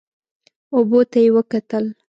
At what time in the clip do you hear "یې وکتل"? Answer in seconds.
1.23-1.85